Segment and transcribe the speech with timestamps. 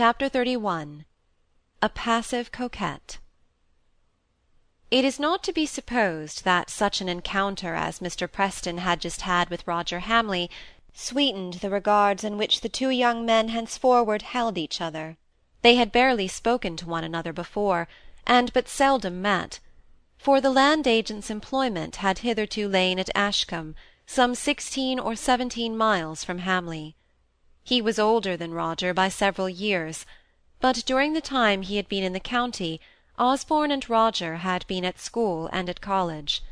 [0.00, 1.06] Chapter XXXI
[1.82, 3.18] A Passive Coquette
[4.92, 8.30] It is not to be supposed that such an encounter as Mr.
[8.30, 10.52] Preston had just had with Roger Hamley
[10.92, 15.16] sweetened the regards in which the two young men henceforward held each other.
[15.62, 17.88] They had barely spoken to one another before,
[18.24, 19.58] and but seldom met;
[20.16, 23.74] for the land agent's employment had hitherto lain at Ashcombe,
[24.06, 26.94] some sixteen or seventeen miles from Hamley.
[27.68, 30.06] He was older than Roger by several years,
[30.58, 32.80] but during the time he had been in the county,
[33.18, 36.42] Osborne and Roger had been at school and at college.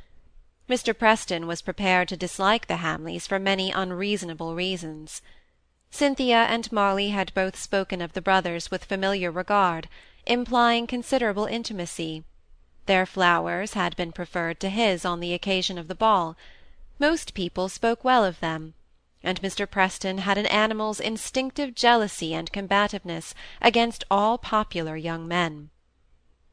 [0.69, 0.93] Mr.
[0.93, 5.23] Preston was prepared to dislike the Hamleys for many unreasonable reasons.
[5.91, 9.89] Cynthia and Molly had both spoken of the brothers with familiar regard,
[10.27, 12.25] implying considerable intimacy.
[12.85, 16.37] Their flowers had been preferred to his on the occasion of the ball.
[16.99, 18.75] Most people spoke well of them,
[19.27, 19.71] and Mr.
[19.71, 25.69] Preston had an animal's instinctive jealousy and combativeness against all popular young men.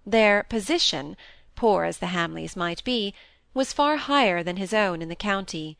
[0.06, 1.16] Their position,
[1.56, 3.14] poor as the Hamleys might be,
[3.54, 5.78] was far higher than his own in the county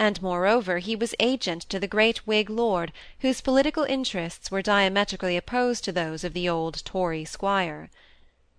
[0.00, 5.36] and moreover he was agent to the great Whig lord whose political interests were diametrically
[5.36, 7.90] opposed to those of the old Tory squire.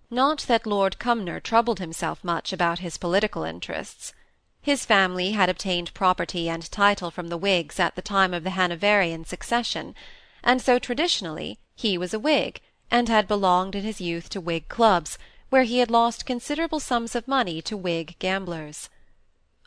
[0.08, 4.14] Not that Lord Cumnor troubled himself much about his political interests.
[4.64, 8.50] His family had obtained property and title from the Whigs at the time of the
[8.50, 9.92] Hanoverian succession,
[10.44, 14.68] and so traditionally he was a Whig, and had belonged in his youth to Whig
[14.68, 15.18] clubs,
[15.50, 18.88] where he had lost considerable sums of money to Whig gamblers.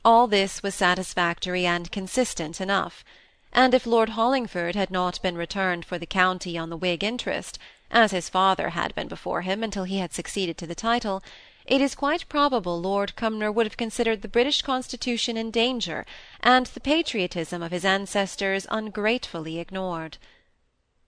[0.06, 3.04] All this was satisfactory and consistent enough;
[3.52, 7.60] and if Lord Hollingford had not been returned for the county on the Whig interest,
[7.92, 11.22] as his father had been before him until he had succeeded to the title,
[11.66, 16.06] it is quite probable Lord Cumnor would have considered the British constitution in danger,
[16.42, 20.18] and the patriotism of his ancestors ungratefully ignored.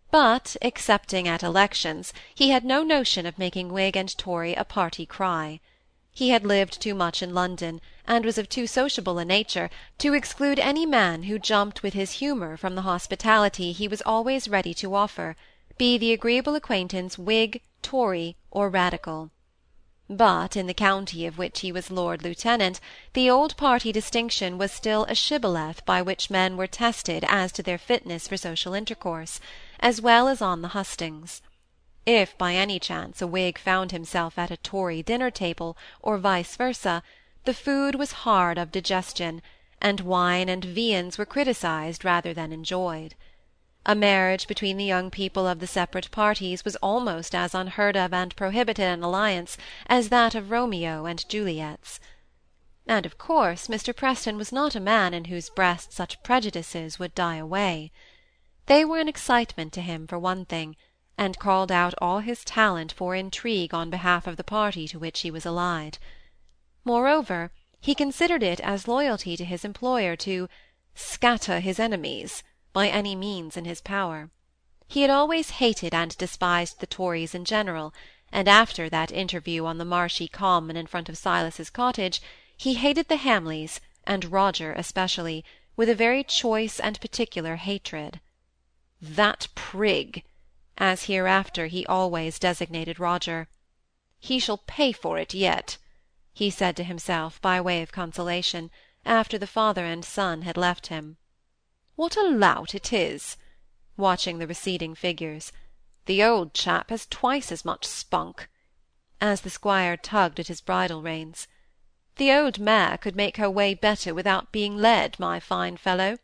[0.09, 5.05] But, excepting at elections, he had no notion of making Whig and Tory a party
[5.05, 5.59] cry.
[6.11, 9.69] He had lived too much in London, and was of too sociable a nature,
[9.99, 14.47] to exclude any man who jumped with his humour from the hospitality he was always
[14.47, 15.35] ready to offer,
[15.77, 19.29] be the agreeable acquaintance Whig, Tory, or Radical.
[20.09, 22.79] But in the county of which he was Lord Lieutenant,
[23.11, 27.63] the old party distinction was still a shibboleth by which men were tested as to
[27.63, 29.41] their fitness for social intercourse,
[29.81, 31.41] as well as on the hustings.
[32.05, 36.55] If by any chance a Whig found himself at a Tory dinner table, or vice
[36.55, 37.03] versa,
[37.43, 39.41] the food was hard of digestion,
[39.81, 43.15] and wine and viands were criticised rather than enjoyed.
[43.89, 48.13] A marriage between the young people of the separate parties was almost as unheard of
[48.13, 52.01] and prohibited an alliance as that of Romeo and Juliet's.
[52.85, 53.95] And of course Mr.
[53.95, 57.93] Preston was not a man in whose breast such prejudices would die away.
[58.65, 60.75] They were an excitement to him for one thing
[61.17, 65.21] and called out all his talent for intrigue on behalf of the party to which
[65.21, 65.97] he was allied.
[66.83, 70.49] Moreover, he considered it as loyalty to his employer to
[70.93, 72.43] scatter his enemies
[72.77, 74.29] by any means in his power.
[74.87, 77.91] He had always hated and despised the Tories in general,
[78.31, 82.21] and after that interview on the marshy common in front of Silas's cottage,
[82.55, 85.43] he hated the Hamleys, and Roger especially,
[85.75, 88.19] with a very choice and particular hatred.
[89.01, 90.23] That prig!
[90.77, 93.47] as hereafter he always designated Roger.
[94.19, 95.79] He shall pay for it yet,
[96.31, 98.69] he said to himself by way of consolation,
[99.03, 101.17] after the father and son had left him.
[101.97, 103.37] What a lout it is!
[103.97, 105.51] watching the receding figures.
[106.05, 108.47] The old chap has twice as much spunk,
[109.19, 111.47] as the squire tugged at his bridle reins.
[112.17, 116.19] The old mare could make her way better without being led, my fine fellow.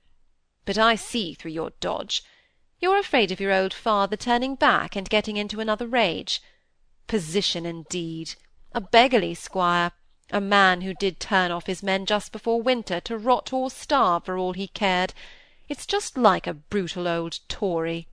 [0.63, 2.23] But I see through your dodge.
[2.79, 6.39] You're afraid of your old father turning back and getting into another rage.
[7.07, 8.35] Position, indeed!
[8.73, 9.93] A beggarly squire,
[10.29, 14.25] a man who did turn off his men just before winter, to rot or starve
[14.25, 15.15] for all he cared.
[15.69, 18.07] It's just like a brutal old Tory.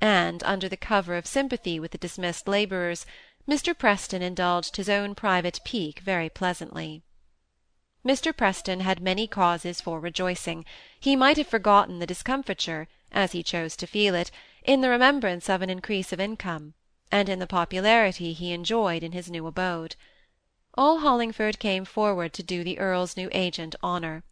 [0.00, 3.06] And, under the cover of sympathy with the dismissed labourers,
[3.48, 3.76] Mr.
[3.76, 7.02] Preston indulged his own private pique very pleasantly.
[8.04, 8.36] Mr.
[8.36, 10.64] Preston had many causes for rejoicing.
[10.98, 14.30] He might have forgotten the discomfiture as he chose to feel it,
[14.64, 16.74] in the remembrance of an increase of income,
[17.10, 19.96] and in the popularity he enjoyed in his new abode.
[20.74, 24.24] All Hollingford came forward to do the Earl's new agent honour.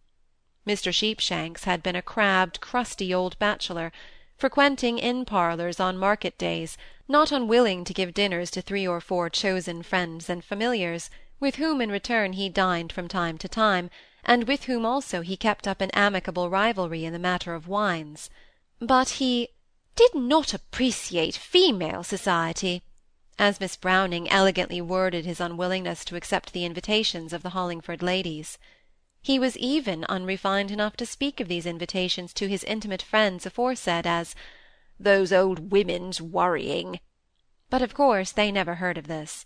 [0.67, 0.93] Mr.
[0.93, 3.93] Sheepshanks had been a crabbed, crusty old bachelor,
[4.37, 6.77] frequenting inn-parlours on market days,
[7.09, 11.81] not unwilling to give dinners to three or four chosen friends and familiars, with whom
[11.81, 13.91] in return he dined from time to time,
[14.25, 18.29] and with whom also he kept up an amicable rivalry in the matter of wines
[18.81, 19.49] but he
[19.95, 22.83] did not appreciate female society,
[23.39, 28.59] as Miss Browning elegantly worded his unwillingness to accept the invitations of the Hollingford ladies.
[29.22, 34.06] He was even unrefined enough to speak of these invitations to his intimate friends aforesaid
[34.06, 34.34] as
[34.99, 37.00] "those old women's worrying,"
[37.69, 39.44] but of course they never heard of this.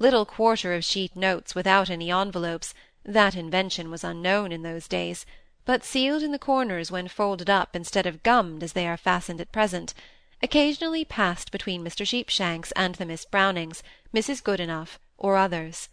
[0.00, 2.74] Little quarter of sheet notes without any envelopes
[3.04, 5.24] that invention was unknown in those days
[5.64, 9.40] but sealed in the corners when folded up instead of gummed as they are fastened
[9.40, 9.94] at present,
[10.42, 12.06] occasionally passed between Mr.
[12.06, 13.82] Sheepshanks and the Miss Brownings,
[14.12, 14.42] Mrs.
[14.42, 15.88] Goodenough, or others.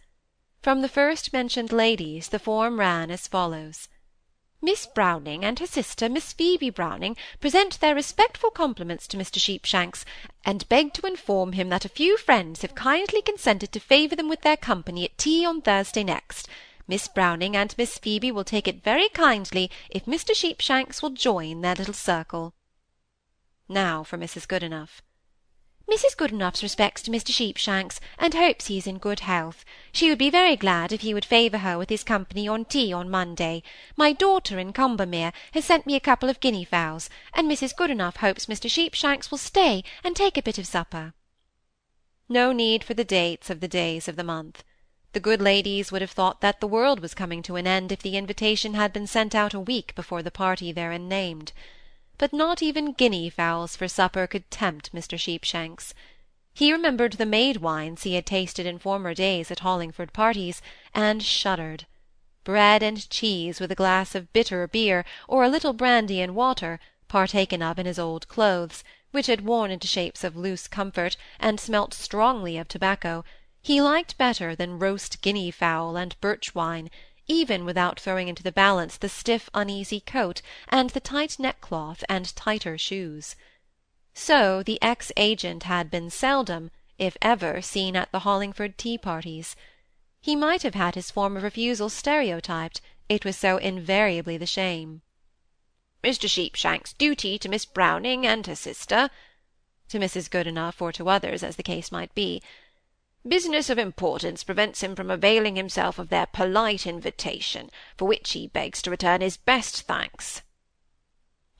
[0.62, 3.88] From the first mentioned ladies the form ran as follows:
[4.60, 9.40] "Miss Browning and her sister, Miss Phoebe Browning, present their respectful compliments to Mr.
[9.40, 10.04] Sheepshanks,
[10.44, 14.28] and beg to inform him that a few friends have kindly consented to favour them
[14.28, 16.48] with their company at tea on Thursday next.
[16.86, 20.32] Miss Browning and Miss Phoebe will take it very kindly if Mr.
[20.32, 22.54] Sheepshanks will join their little circle."
[23.68, 24.46] Now for Mrs.
[24.46, 25.02] Goodenough.
[25.92, 26.16] Mrs.
[26.16, 27.34] Goodenough's respects to Mr.
[27.34, 29.62] Sheepshanks, and hopes he is in good health.
[29.92, 32.94] She would be very glad if he would favour her with his company on tea
[32.94, 33.62] on Monday.
[33.94, 37.74] My daughter in Combermere has sent me a couple of guinea fowls, and Mrs.
[37.76, 38.70] Goodenough hopes Mr.
[38.70, 41.12] Sheepshanks will stay and take a bit of supper.
[42.26, 44.64] No need for the dates of the days of the month.
[45.12, 48.00] The good ladies would have thought that the world was coming to an end if
[48.00, 51.52] the invitation had been sent out a week before the party therein named
[52.22, 55.18] but not even guinea fowls for supper could tempt Mr.
[55.18, 55.92] Sheepshanks.
[56.54, 60.62] He remembered the made wines he had tasted in former days at Hollingford parties,
[60.94, 61.84] and shuddered.
[62.44, 66.78] Bread and cheese with a glass of bitter beer, or a little brandy and water,
[67.08, 71.58] partaken of in his old clothes, which had worn into shapes of loose comfort, and
[71.58, 73.24] smelt strongly of tobacco,
[73.60, 76.88] he liked better than roast guinea fowl and birch wine,
[77.28, 82.34] even without throwing into the balance the stiff uneasy coat and the tight neckcloth and
[82.36, 83.36] tighter shoes.
[84.14, 89.56] So the ex-agent had been seldom, if ever, seen at the Hollingford tea-parties.
[90.20, 95.02] He might have had his form of refusal stereotyped, it was so invariably the shame.
[96.04, 96.28] "Mr.
[96.28, 99.10] Sheepshanks' duty to Miss Browning and her sister,"
[99.88, 100.30] to Mrs.
[100.30, 102.42] Goodenough or to others, as the case might be,
[103.26, 108.48] Business of importance prevents him from availing himself of their polite invitation, for which he
[108.48, 110.42] begs to return his best thanks."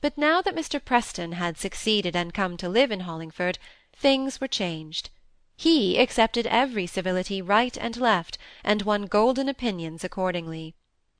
[0.01, 0.83] But now that Mr.
[0.83, 3.59] Preston had succeeded and come to live in Hollingford,
[3.95, 5.09] things were changed.
[5.55, 10.75] He accepted every civility right and left, and won golden opinions accordingly.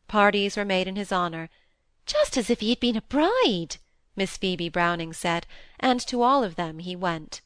[0.10, 1.50] Parties were made in his honour,
[2.06, 3.78] "just as if he had been a bride,"
[4.18, 5.48] Miss Phoebe Browning said,
[5.80, 7.40] and to all of them he went.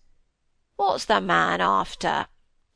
[0.77, 2.27] "What's the man after?"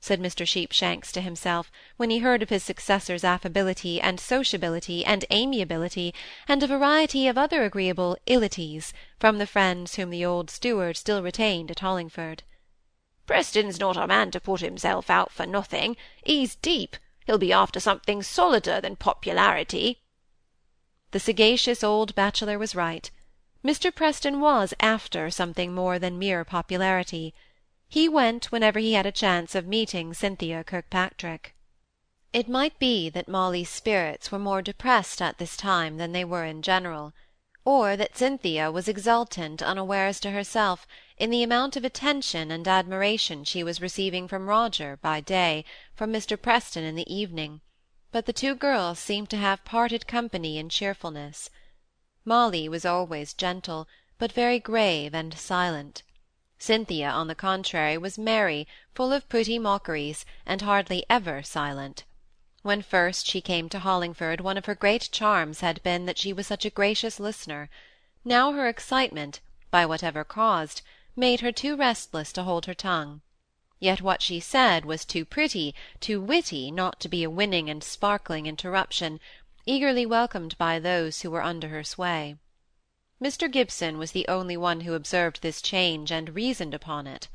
[0.04, 0.48] Said Mr.
[0.48, 6.12] Sheepshanks to himself, when he heard of his successor's affability and sociability and amiability,
[6.48, 11.22] and a variety of other agreeable illities, from the friends whom the old steward still
[11.22, 12.42] retained at Hollingford.
[13.28, 15.96] "Preston's not a man to put himself out for nothing.
[16.24, 16.98] He's deep.
[17.28, 20.02] He'll be after something solider than popularity."
[21.12, 23.12] The sagacious old bachelor was right.
[23.64, 23.94] Mr.
[23.94, 27.36] Preston was after something more than mere popularity
[27.92, 31.54] he went whenever he had a chance of meeting Cynthia Kirkpatrick.
[32.32, 36.46] It might be that Molly's spirits were more depressed at this time than they were
[36.46, 37.12] in general,
[37.66, 43.44] or that Cynthia was exultant unawares to herself in the amount of attention and admiration
[43.44, 46.42] she was receiving from Roger by day, from Mr.
[46.42, 47.60] Preston in the evening,
[48.14, 51.50] but the two girls seemed to have parted company in cheerfulness.
[52.24, 53.86] Molly was always gentle,
[54.18, 56.04] but very grave and silent.
[56.64, 62.04] Cynthia, on the contrary, was merry, full of pretty mockeries, and hardly ever silent.
[62.62, 66.32] When first she came to Hollingford one of her great charms had been that she
[66.32, 67.72] was such a gracious listener;
[68.24, 69.40] now her excitement,
[69.72, 70.84] by whatever caused,
[71.16, 73.22] made her too restless to hold her tongue.
[73.80, 77.84] Yet what she said was too pretty, too witty, not to be a winning and
[77.84, 79.20] sparkling interruption,
[79.66, 82.36] eagerly welcomed by those who were under her sway.
[83.22, 83.52] Mr.
[83.52, 87.28] Gibson was the only one who observed this change and reasoned upon it.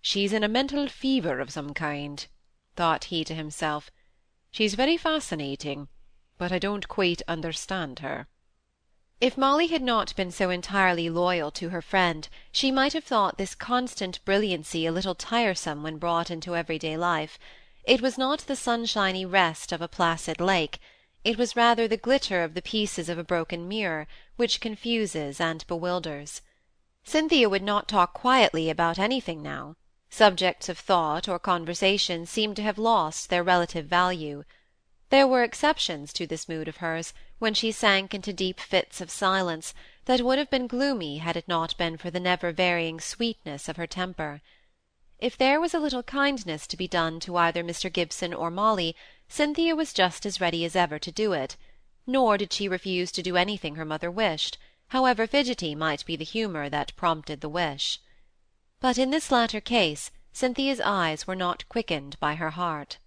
[0.00, 2.26] "She's in a mental fever of some kind,"
[2.74, 3.90] thought he to himself.
[4.50, 5.88] "She's very fascinating,
[6.38, 8.28] but I don't quite understand her."
[9.20, 13.36] If Molly had not been so entirely loyal to her friend, she might have thought
[13.36, 17.38] this constant brilliancy a little tiresome when brought into everyday life.
[17.84, 20.78] It was not the sunshiny rest of a placid lake
[21.24, 25.66] it was rather the glitter of the pieces of a broken mirror, which confuses and
[25.66, 26.42] bewilders.
[27.02, 29.76] Cynthia would not talk quietly about anything now.
[30.10, 34.44] Subjects of thought or conversation seemed to have lost their relative value.
[35.10, 39.10] There were exceptions to this mood of hers, when she sank into deep fits of
[39.10, 43.68] silence, that would have been gloomy had it not been for the never varying sweetness
[43.68, 44.40] of her temper.
[45.18, 47.92] If there was a little kindness to be done to either Mr.
[47.92, 48.94] Gibson or Molly,
[49.28, 51.56] Cynthia was just as ready as ever to do it,
[52.06, 56.24] nor did she refuse to do anything her mother wished, however fidgety might be the
[56.24, 58.00] humour that prompted the wish.
[58.80, 62.98] But in this latter case Cynthia's eyes were not quickened by her heart.